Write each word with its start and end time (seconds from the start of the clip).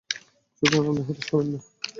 সুতরাং 0.57 0.83
আপনি 0.91 1.03
হতাশ 1.07 1.27
হবেন 1.31 1.47
না। 1.51 1.59